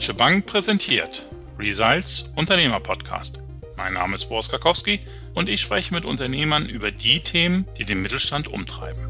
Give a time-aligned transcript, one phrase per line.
[0.00, 1.26] Deutsche Bank präsentiert
[1.58, 3.42] Results Unternehmer Podcast.
[3.76, 5.00] Mein Name ist Boris Karkowski
[5.34, 9.02] und ich spreche mit Unternehmern über die Themen, die den Mittelstand umtreiben.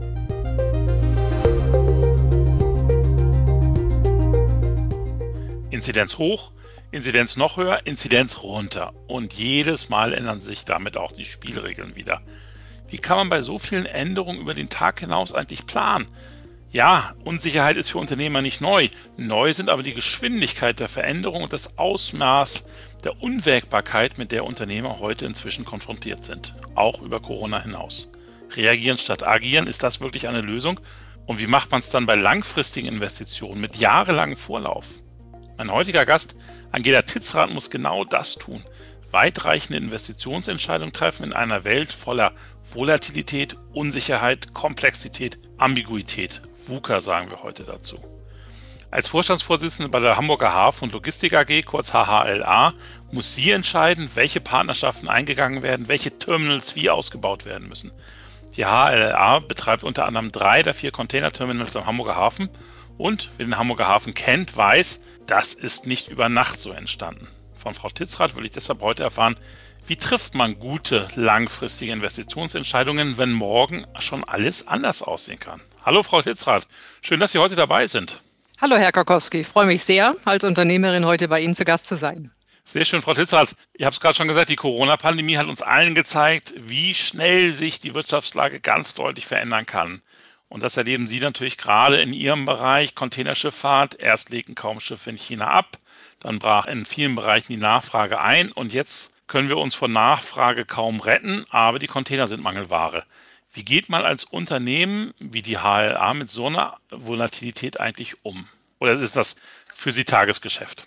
[5.71, 6.51] Inzidenz hoch,
[6.90, 8.93] Inzidenz noch höher, Inzidenz runter.
[9.07, 12.20] Und jedes Mal ändern sich damit auch die Spielregeln wieder.
[12.88, 16.09] Wie kann man bei so vielen Änderungen über den Tag hinaus eigentlich planen?
[16.73, 18.91] Ja, Unsicherheit ist für Unternehmer nicht neu.
[19.16, 22.69] Neu sind aber die Geschwindigkeit der Veränderung und das Ausmaß
[23.02, 28.12] der Unwägbarkeit, mit der Unternehmer heute inzwischen konfrontiert sind, auch über Corona hinaus.
[28.55, 30.78] Reagieren statt agieren, ist das wirklich eine Lösung?
[31.27, 34.87] Und wie macht man es dann bei langfristigen Investitionen mit jahrelangem Vorlauf?
[35.59, 36.37] Mein heutiger Gast,
[36.70, 38.62] Angela Titzrath, muss genau das tun.
[39.10, 42.32] Weitreichende Investitionsentscheidungen treffen in einer Welt voller
[42.73, 47.98] Volatilität, Unsicherheit, Komplexität, Ambiguität VUCA sagen wir heute dazu.
[48.91, 52.75] Als Vorstandsvorsitzende bei der Hamburger Hafen- und Logistik AG, kurz HHLA,
[53.12, 57.92] muss sie entscheiden, welche Partnerschaften eingegangen werden, welche Terminals wie ausgebaut werden müssen.
[58.56, 62.50] Die HHLA betreibt unter anderem drei der vier Containerterminals am Hamburger Hafen
[62.98, 67.28] und wer den Hamburger Hafen kennt, weiß, das ist nicht über Nacht so entstanden.
[67.61, 69.36] Von Frau Titzrath will ich deshalb heute erfahren,
[69.86, 75.61] wie trifft man gute langfristige Investitionsentscheidungen, wenn morgen schon alles anders aussehen kann?
[75.84, 76.67] Hallo, Frau Hitzrath.
[77.02, 78.22] Schön, dass Sie heute dabei sind.
[78.61, 79.41] Hallo, Herr Karkowski.
[79.41, 82.30] Ich freue mich sehr, als Unternehmerin heute bei Ihnen zu Gast zu sein.
[82.64, 83.55] Sehr schön, Frau Hitzrath.
[83.74, 87.80] Ich habe es gerade schon gesagt, die Corona-Pandemie hat uns allen gezeigt, wie schnell sich
[87.80, 90.02] die Wirtschaftslage ganz deutlich verändern kann.
[90.51, 94.03] Und das erleben Sie natürlich gerade in Ihrem Bereich Containerschifffahrt.
[94.03, 95.79] Erst legten kaum Schiffe in China ab,
[96.19, 100.65] dann brach in vielen Bereichen die Nachfrage ein und jetzt können wir uns von Nachfrage
[100.65, 103.05] kaum retten, aber die Container sind Mangelware.
[103.53, 108.48] Wie geht man als Unternehmen wie die HLA mit so einer Volatilität eigentlich um?
[108.81, 109.37] Oder ist das
[109.73, 110.85] für Sie Tagesgeschäft?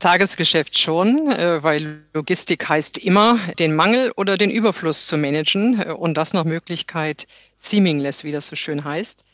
[0.00, 5.92] Tagesgeschäft schon, äh, weil Logistik heißt immer, den Mangel oder den Überfluss zu managen äh,
[5.92, 9.24] und das nach Möglichkeit seamless, wie das so schön heißt.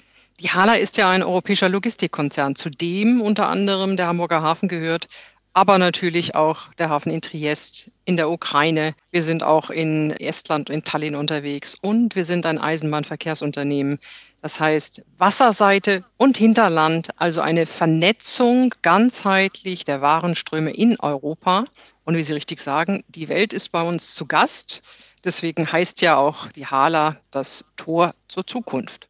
[0.41, 5.09] Die HALA ist ja ein europäischer Logistikkonzern, zu dem unter anderem der Hamburger Hafen gehört,
[5.55, 8.95] aber natürlich auch der Hafen in Triest, in der Ukraine.
[9.11, 13.99] Wir sind auch in Estland, in Tallinn unterwegs und wir sind ein Eisenbahnverkehrsunternehmen.
[14.47, 21.65] Das heißt Wasserseite und Hinterland, also eine Vernetzung ganzheitlich der Warenströme in Europa.
[22.05, 24.83] Und wie Sie richtig sagen, die Welt ist bei uns zu Gast.
[25.25, 29.09] Deswegen heißt ja auch die Hala das Tor zur Zukunft.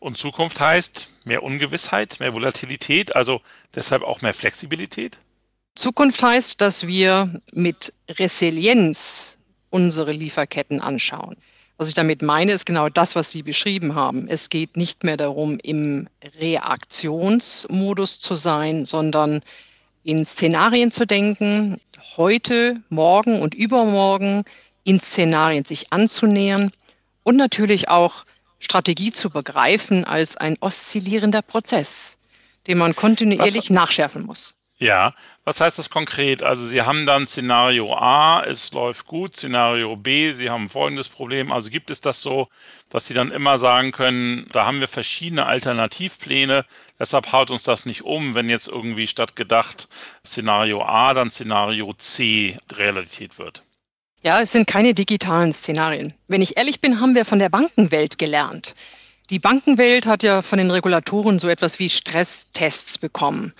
[0.00, 3.40] Und Zukunft heißt mehr Ungewissheit, mehr Volatilität, also
[3.74, 5.16] deshalb auch mehr Flexibilität?
[5.74, 9.38] Zukunft heißt, dass wir mit Resilienz
[9.70, 11.38] unsere Lieferketten anschauen.
[11.76, 14.28] Was ich damit meine, ist genau das, was Sie beschrieben haben.
[14.28, 16.08] Es geht nicht mehr darum, im
[16.38, 19.42] Reaktionsmodus zu sein, sondern
[20.04, 21.80] in Szenarien zu denken,
[22.16, 24.44] heute, morgen und übermorgen
[24.84, 26.70] in Szenarien sich anzunähern
[27.24, 28.24] und natürlich auch
[28.60, 32.18] Strategie zu begreifen als ein oszillierender Prozess,
[32.66, 34.54] den man kontinuierlich was, nachschärfen muss.
[34.78, 35.14] Ja,
[35.44, 36.42] was heißt das konkret?
[36.42, 41.52] Also Sie haben dann Szenario A, es läuft gut, Szenario B, Sie haben folgendes Problem.
[41.52, 42.48] Also gibt es das so,
[42.90, 46.64] dass Sie dann immer sagen können, da haben wir verschiedene Alternativpläne,
[46.98, 49.88] deshalb haut uns das nicht um, wenn jetzt irgendwie statt gedacht
[50.26, 53.62] Szenario A dann Szenario C Realität wird.
[54.24, 56.14] Ja, es sind keine digitalen Szenarien.
[56.26, 58.74] Wenn ich ehrlich bin, haben wir von der Bankenwelt gelernt.
[59.30, 63.54] Die Bankenwelt hat ja von den Regulatoren so etwas wie Stresstests bekommen.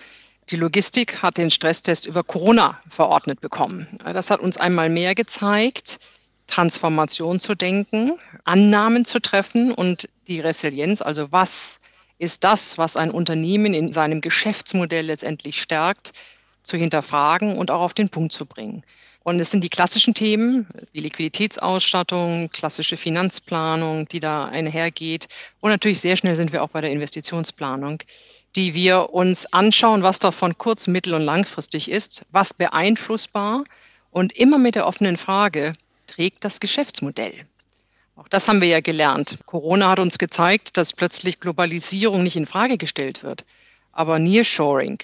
[0.51, 3.87] Die Logistik hat den Stresstest über Corona verordnet bekommen.
[4.05, 5.99] Das hat uns einmal mehr gezeigt,
[6.47, 8.13] Transformation zu denken,
[8.45, 11.81] Annahmen zu treffen und die Resilienz, also was
[12.19, 16.13] ist das, was ein Unternehmen in seinem Geschäftsmodell letztendlich stärkt,
[16.63, 18.85] zu hinterfragen und auch auf den Punkt zu bringen.
[19.23, 25.29] Und es sind die klassischen Themen, die Liquiditätsausstattung, klassische Finanzplanung, die da einhergeht.
[25.61, 28.03] Und natürlich sehr schnell sind wir auch bei der Investitionsplanung
[28.57, 33.65] die wir uns anschauen, was davon kurz-, mittel- und langfristig ist, was beeinflussbar
[34.11, 35.73] und immer mit der offenen Frage,
[36.07, 37.47] trägt das Geschäftsmodell?
[38.17, 39.39] Auch das haben wir ja gelernt.
[39.47, 43.45] Corona hat uns gezeigt, dass plötzlich Globalisierung nicht in Frage gestellt wird,
[43.93, 44.99] aber Nearshoring.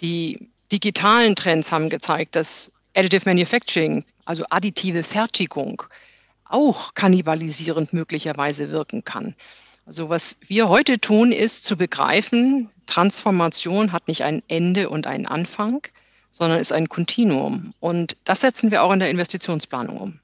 [0.00, 5.82] Die digitalen Trends haben gezeigt, dass Additive Manufacturing, also additive Fertigung,
[6.44, 9.34] auch kannibalisierend möglicherweise wirken kann.
[9.86, 15.26] Also was wir heute tun, ist zu begreifen, Transformation hat nicht ein Ende und einen
[15.26, 15.82] Anfang,
[16.30, 17.74] sondern ist ein Kontinuum.
[17.80, 20.20] Und das setzen wir auch in der Investitionsplanung um.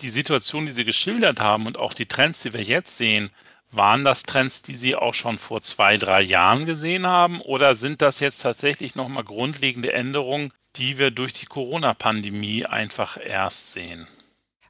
[0.00, 3.30] Die Situation, die Sie geschildert haben und auch die Trends, die wir jetzt sehen,
[3.72, 7.40] Waren das Trends, die Sie auch schon vor zwei, drei Jahren gesehen haben?
[7.40, 13.72] Oder sind das jetzt tatsächlich nochmal grundlegende Änderungen, die wir durch die Corona-Pandemie einfach erst
[13.72, 14.06] sehen?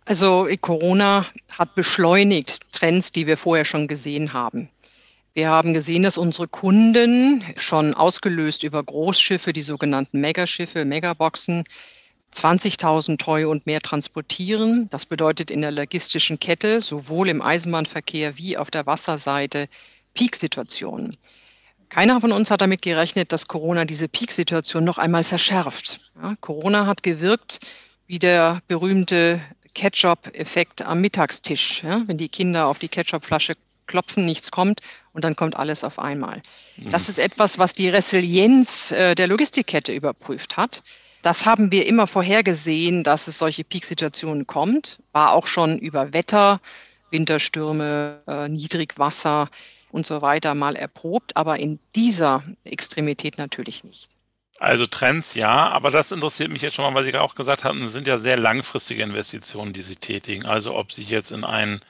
[0.06, 4.69] Also Corona hat beschleunigt Trends, die wir vorher schon gesehen haben.
[5.35, 11.64] Wir haben gesehen, dass unsere Kunden schon ausgelöst über Großschiffe, die sogenannten Megaschiffe, Megaboxen,
[12.32, 14.88] 20.000 Treue und mehr transportieren.
[14.91, 19.69] Das bedeutet in der logistischen Kette, sowohl im Eisenbahnverkehr wie auf der Wasserseite,
[20.14, 21.17] Peaksituationen.
[21.88, 26.00] Keiner von uns hat damit gerechnet, dass Corona diese Peaksituation noch einmal verschärft.
[26.23, 27.59] Ja, Corona hat gewirkt
[28.06, 29.41] wie der berühmte
[29.76, 31.82] Ketchup-Effekt am Mittagstisch.
[31.82, 33.55] Ja, wenn die Kinder auf die Ketchupflasche
[33.87, 34.81] klopfen, nichts kommt
[35.12, 36.43] und dann kommt alles auf einmal.
[36.76, 36.90] Mhm.
[36.90, 40.82] Das ist etwas, was die Resilienz äh, der Logistikkette überprüft hat.
[41.23, 44.99] Das haben wir immer vorhergesehen, dass es solche Peaksituationen kommt.
[45.12, 46.61] War auch schon über Wetter,
[47.11, 49.50] Winterstürme, äh, Niedrigwasser
[49.90, 54.08] und so weiter mal erprobt, aber in dieser Extremität natürlich nicht.
[54.58, 57.87] Also Trends ja, aber das interessiert mich jetzt schon mal, weil Sie auch gesagt hatten,
[57.88, 60.47] sind ja sehr langfristige Investitionen, die Sie tätigen.
[60.47, 61.81] Also ob Sie jetzt in ein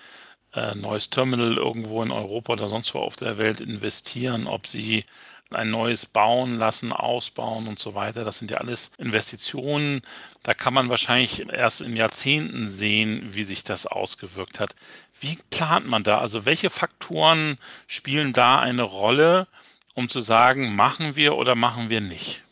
[0.53, 5.05] äh, neues Terminal irgendwo in Europa oder sonst wo auf der Welt investieren, ob Sie
[5.51, 8.25] ein neues bauen lassen, ausbauen und so weiter.
[8.25, 10.03] Das sind ja alles Investitionen.
[10.43, 14.75] Da kann man wahrscheinlich erst in Jahrzehnten sehen, wie sich das ausgewirkt hat.
[15.21, 16.19] Wie plant man da?
[16.19, 19.47] Also welche Faktoren spielen da eine Rolle,
[19.95, 22.43] um zu sagen, machen wir oder machen wir nicht?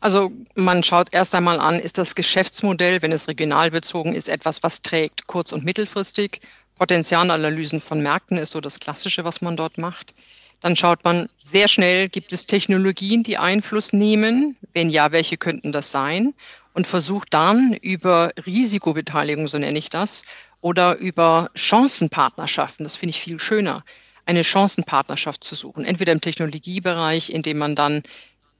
[0.00, 4.62] Also man schaut erst einmal an, ist das Geschäftsmodell, wenn es regional bezogen ist, etwas,
[4.62, 6.40] was trägt kurz- und mittelfristig.
[6.76, 10.14] Potenzialanalysen von Märkten ist so das Klassische, was man dort macht.
[10.60, 14.56] Dann schaut man sehr schnell, gibt es Technologien, die Einfluss nehmen?
[14.72, 16.34] Wenn ja, welche könnten das sein?
[16.74, 20.24] Und versucht dann über Risikobeteiligung, so nenne ich das,
[20.60, 23.84] oder über Chancenpartnerschaften, das finde ich viel schöner,
[24.26, 25.84] eine Chancenpartnerschaft zu suchen.
[25.84, 28.02] Entweder im Technologiebereich, indem man dann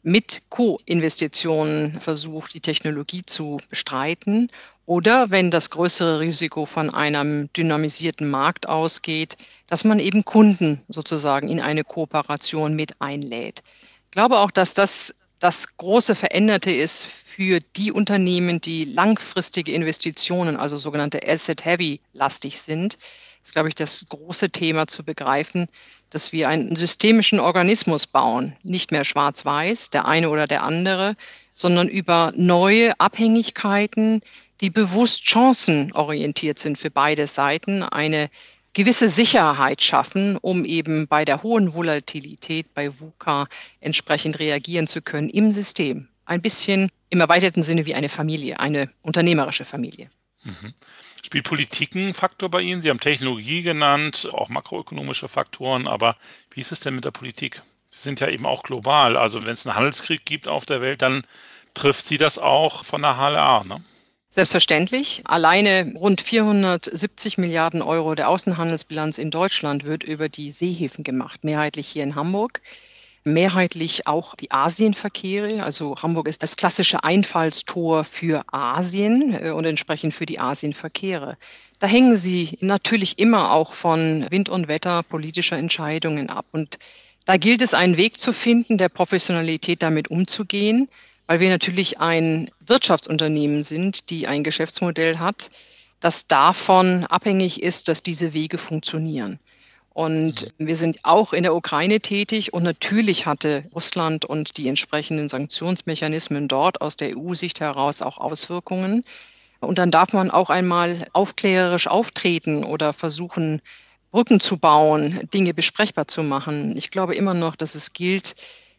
[0.02, 4.50] mit Co-Investitionen versucht, die Technologie zu bestreiten
[4.86, 9.36] oder wenn das größere Risiko von einem dynamisierten Markt ausgeht,
[9.66, 13.62] dass man eben Kunden sozusagen in eine Kooperation mit einlädt.
[14.06, 20.56] Ich glaube auch, dass das das große Veränderte ist für die Unternehmen, die langfristige Investitionen,
[20.56, 22.94] also sogenannte Asset-Heavy-lastig sind.
[22.94, 25.68] Das ist, glaube ich, das große Thema zu begreifen,
[26.10, 31.16] dass wir einen systemischen Organismus bauen, nicht mehr schwarz-weiß, der eine oder der andere,
[31.54, 34.22] sondern über neue Abhängigkeiten,
[34.60, 38.30] die bewusst chancenorientiert sind für beide Seiten, eine
[38.72, 43.48] gewisse Sicherheit schaffen, um eben bei der hohen Volatilität bei VUCA
[43.80, 46.08] entsprechend reagieren zu können im System.
[46.26, 50.10] Ein bisschen im erweiterten Sinne wie eine Familie, eine unternehmerische Familie.
[50.44, 50.74] Mhm.
[51.24, 52.80] Spielt Politik ein Faktor bei Ihnen?
[52.80, 56.16] Sie haben Technologie genannt, auch makroökonomische Faktoren, aber
[56.50, 57.62] wie ist es denn mit der Politik?
[57.88, 59.16] Sie sind ja eben auch global.
[59.16, 61.24] Also wenn es einen Handelskrieg gibt auf der Welt, dann
[61.74, 63.84] trifft Sie das auch von der HLA, ne?
[64.30, 65.22] Selbstverständlich.
[65.24, 71.88] Alleine rund 470 Milliarden Euro der Außenhandelsbilanz in Deutschland wird über die Seehäfen gemacht, mehrheitlich
[71.88, 72.60] hier in Hamburg.
[73.32, 75.62] Mehrheitlich auch die Asienverkehre.
[75.62, 81.36] Also Hamburg ist das klassische Einfallstor für Asien äh, und entsprechend für die Asienverkehre.
[81.78, 86.46] Da hängen sie natürlich immer auch von Wind und Wetter politischer Entscheidungen ab.
[86.52, 86.78] Und
[87.24, 90.88] da gilt es, einen Weg zu finden, der Professionalität damit umzugehen
[91.28, 95.50] weil wir natürlich ein Wirtschaftsunternehmen sind, die ein Geschäftsmodell hat,
[96.00, 99.38] das davon abhängig ist, dass diese Wege funktionieren.
[99.98, 100.68] Und mhm.
[100.68, 106.46] wir sind auch in der Ukraine tätig und natürlich hatte Russland und die entsprechenden Sanktionsmechanismen
[106.46, 109.02] dort aus der EU-Sicht heraus auch Auswirkungen.
[109.58, 113.60] Und dann darf man auch einmal aufklärerisch auftreten oder versuchen,
[114.12, 116.76] Brücken zu bauen, Dinge besprechbar zu machen.
[116.76, 118.36] Ich glaube immer noch, dass es gilt,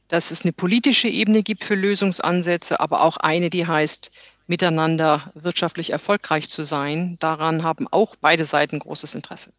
[0.07, 4.09] dass es eine politische Ebene gibt für Lösungsansätze, aber auch eine, die heißt,
[4.47, 7.17] miteinander wirtschaftlich erfolgreich zu sein.
[7.19, 9.51] Daran haben auch beide Seiten großes Interesse.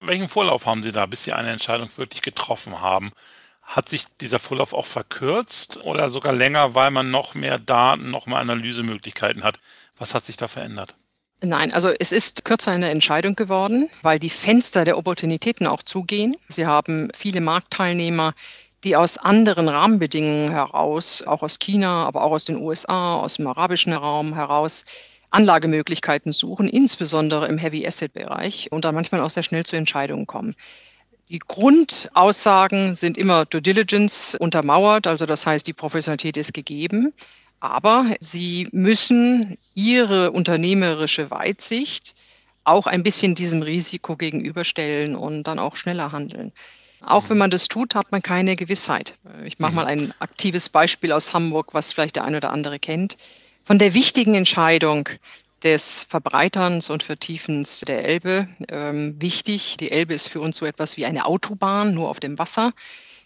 [0.00, 3.12] Welchen Vorlauf haben Sie da, bis Sie eine Entscheidung wirklich getroffen haben?
[3.62, 8.26] Hat sich dieser Vorlauf auch verkürzt oder sogar länger, weil man noch mehr Daten, noch
[8.26, 9.58] mehr Analysemöglichkeiten hat?
[9.98, 10.94] Was hat sich da verändert?
[11.40, 15.82] Nein, also es ist kürzer in der Entscheidung geworden, weil die Fenster der Opportunitäten auch
[15.82, 16.36] zugehen.
[16.48, 18.34] Sie haben viele Marktteilnehmer,
[18.84, 23.46] die aus anderen Rahmenbedingungen heraus, auch aus China, aber auch aus den USA, aus dem
[23.48, 24.84] arabischen Raum heraus,
[25.30, 30.26] Anlagemöglichkeiten suchen, insbesondere im Heavy Asset Bereich und dann manchmal auch sehr schnell zu Entscheidungen
[30.26, 30.54] kommen.
[31.28, 37.12] Die Grundaussagen sind immer Due Diligence untermauert, also das heißt, die Professionalität ist gegeben,
[37.58, 42.14] aber sie müssen ihre unternehmerische Weitsicht
[42.62, 46.52] auch ein bisschen diesem Risiko gegenüberstellen und dann auch schneller handeln.
[47.00, 47.40] Auch wenn mhm.
[47.40, 49.14] man das tut, hat man keine Gewissheit.
[49.44, 49.76] Ich mache mhm.
[49.76, 53.16] mal ein aktives Beispiel aus Hamburg, was vielleicht der ein oder andere kennt.
[53.66, 55.08] Von der wichtigen Entscheidung
[55.64, 59.76] des Verbreiterns und Vertiefens der Elbe ähm, wichtig.
[59.78, 62.72] Die Elbe ist für uns so etwas wie eine Autobahn, nur auf dem Wasser,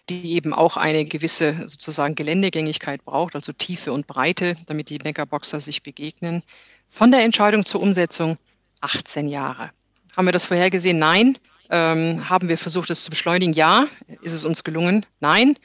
[0.09, 5.59] die eben auch eine gewisse sozusagen Geländegängigkeit braucht, also Tiefe und Breite, damit die Megaboxer
[5.59, 6.41] sich begegnen.
[6.89, 8.39] Von der Entscheidung zur Umsetzung
[8.79, 9.69] 18 Jahre.
[10.17, 10.97] Haben wir das vorhergesehen?
[10.97, 11.37] Nein.
[11.69, 13.53] Ähm, haben wir versucht, es zu beschleunigen?
[13.53, 13.85] Ja.
[14.23, 15.05] Ist es uns gelungen?
[15.19, 15.55] Nein.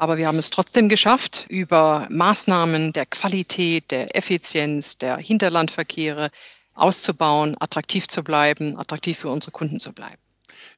[0.00, 6.30] Aber wir haben es trotzdem geschafft, über Maßnahmen der Qualität, der Effizienz, der Hinterlandverkehre
[6.72, 10.16] auszubauen, attraktiv zu bleiben, attraktiv für unsere Kunden zu bleiben.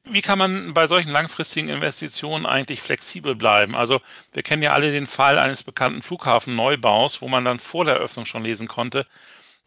[0.03, 3.75] Wie kann man bei solchen langfristigen Investitionen eigentlich flexibel bleiben?
[3.75, 4.01] Also
[4.33, 8.25] wir kennen ja alle den Fall eines bekannten Flughafenneubaus, wo man dann vor der Eröffnung
[8.25, 9.07] schon lesen konnte,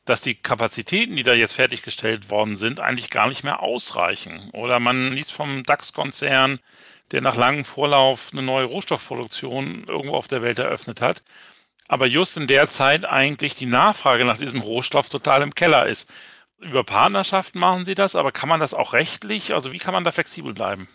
[0.05, 4.51] dass die Kapazitäten, die da jetzt fertiggestellt worden sind, eigentlich gar nicht mehr ausreichen.
[4.53, 6.59] Oder man liest vom DAX-Konzern,
[7.13, 11.23] der nach langem Vorlauf eine neue Rohstoffproduktion irgendwo auf der Welt eröffnet hat.
[11.89, 16.11] Aber just in der Zeit eigentlich die Nachfrage nach diesem Rohstoff total im Keller ist.
[16.59, 19.55] Über Partnerschaften machen Sie das, aber kann man das auch rechtlich?
[19.55, 20.89] Also wie kann man da flexibel bleiben?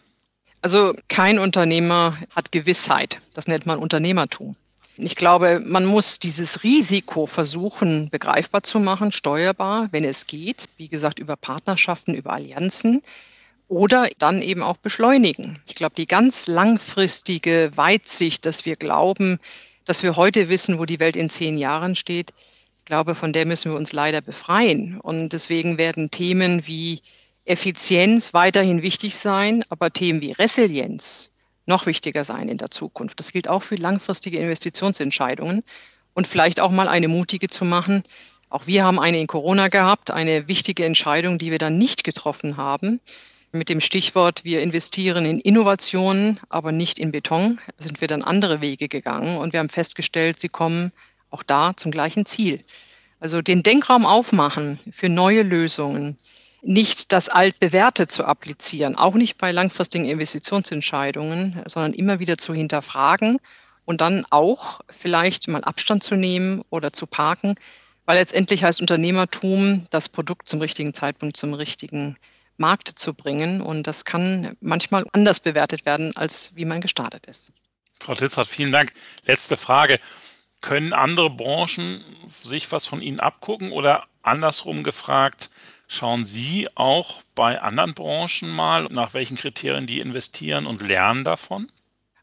[0.62, 3.20] Also kein Unternehmer hat Gewissheit.
[3.34, 4.56] Das nennt man Unternehmertum.
[4.98, 10.66] Ich glaube, man muss dieses Risiko versuchen, begreifbar zu machen, steuerbar, wenn es geht.
[10.78, 13.02] Wie gesagt, über Partnerschaften, über Allianzen
[13.72, 15.62] oder dann eben auch beschleunigen.
[15.66, 19.40] Ich glaube, die ganz langfristige Weitsicht, dass wir glauben,
[19.86, 22.34] dass wir heute wissen, wo die Welt in zehn Jahren steht,
[22.80, 25.00] ich glaube, von der müssen wir uns leider befreien.
[25.00, 27.02] Und deswegen werden Themen wie
[27.46, 31.32] Effizienz weiterhin wichtig sein, aber Themen wie Resilienz
[31.66, 33.20] noch wichtiger sein in der Zukunft.
[33.20, 35.64] Das gilt auch für langfristige Investitionsentscheidungen
[36.14, 38.04] und vielleicht auch mal eine mutige zu machen.
[38.50, 42.58] Auch wir haben eine in Corona gehabt, eine wichtige Entscheidung, die wir dann nicht getroffen
[42.58, 43.00] haben
[43.52, 48.62] mit dem Stichwort, wir investieren in Innovationen, aber nicht in Beton, sind wir dann andere
[48.62, 50.92] Wege gegangen und wir haben festgestellt, sie kommen
[51.30, 52.64] auch da zum gleichen Ziel.
[53.20, 56.18] Also den Denkraum aufmachen für neue Lösungen,
[56.62, 63.40] nicht das Altbewährte zu applizieren, auch nicht bei langfristigen Investitionsentscheidungen, sondern immer wieder zu hinterfragen
[63.86, 67.56] und dann auch vielleicht mal Abstand zu nehmen oder zu parken,
[68.06, 72.16] weil letztendlich heißt Unternehmertum, das Produkt zum richtigen Zeitpunkt zum richtigen
[72.58, 73.62] Markt zu bringen.
[73.62, 77.52] Und das kann manchmal anders bewertet werden, als wie man gestartet ist.
[78.00, 78.94] Frau Titzrath, vielen Dank.
[79.26, 80.00] Letzte Frage.
[80.62, 82.04] Können andere Branchen
[82.44, 85.50] sich was von Ihnen abgucken oder andersrum gefragt,
[85.88, 91.72] schauen Sie auch bei anderen Branchen mal, nach welchen Kriterien die investieren und lernen davon?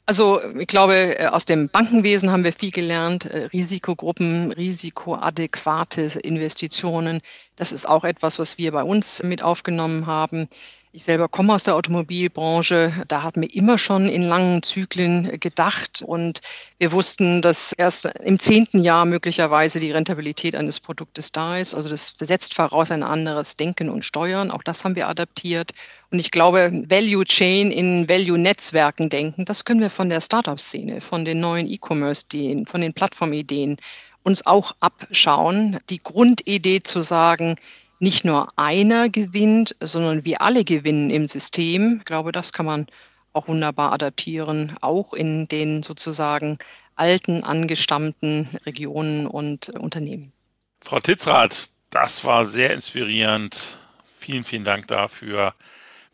[0.09, 3.27] Also ich glaube, äh, aus dem Bankenwesen haben wir viel gelernt.
[3.27, 7.21] Äh, Risikogruppen, risikoadäquate Investitionen.
[7.57, 10.49] Das ist auch etwas, was wir bei uns mit aufgenommen haben.
[10.91, 13.05] Ich selber komme aus der Automobilbranche.
[13.09, 16.41] Da haben wir immer schon in langen Zyklen gedacht und
[16.79, 21.75] wir wussten, dass erst im zehnten Jahr möglicherweise die Rentabilität eines Produktes da ist.
[21.75, 24.51] Also das setzt voraus ein anderes Denken und Steuern.
[24.51, 25.73] Auch das haben wir adaptiert.
[26.11, 31.03] Und ich glaube, Value Chain in Value Netzwerken denken, das können wir von der Startup-Szene,
[31.03, 33.77] von den neuen E-Commerce-Ideen, von den Plattformideen
[34.23, 35.81] uns auch abschauen.
[35.91, 37.57] Die Grundidee zu sagen,
[37.99, 41.99] nicht nur einer gewinnt, sondern wir alle gewinnen im System.
[41.99, 42.87] Ich glaube, das kann man
[43.33, 46.59] auch wunderbar adaptieren, auch in den sozusagen
[46.97, 50.33] alten, angestammten Regionen und Unternehmen.
[50.81, 53.75] Frau Titzrath, das war sehr inspirierend.
[54.19, 55.55] Vielen, vielen Dank dafür.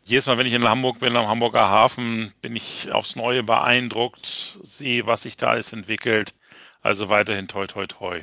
[0.03, 4.59] Jedes Mal, wenn ich in Hamburg bin, am Hamburger Hafen, bin ich aufs Neue beeindruckt,
[4.61, 6.35] sehe, was sich da alles entwickelt.
[6.81, 8.21] Also weiterhin toi, toi, toi.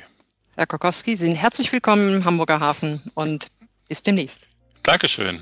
[0.55, 3.47] Herr Kokowski, Sie sind herzlich willkommen im Hamburger Hafen und
[3.87, 4.47] bis demnächst.
[4.83, 5.41] Dankeschön.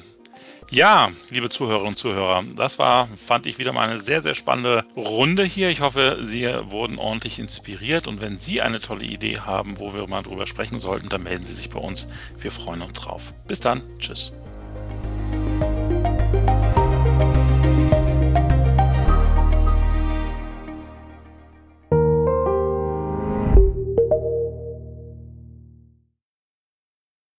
[0.70, 4.86] Ja, liebe Zuhörerinnen und Zuhörer, das war, fand ich wieder mal eine sehr, sehr spannende
[4.96, 5.70] Runde hier.
[5.70, 10.08] Ich hoffe, Sie wurden ordentlich inspiriert und wenn Sie eine tolle Idee haben, wo wir
[10.08, 12.10] mal drüber sprechen sollten, dann melden Sie sich bei uns.
[12.40, 13.34] Wir freuen uns drauf.
[13.48, 13.84] Bis dann.
[14.00, 14.32] Tschüss.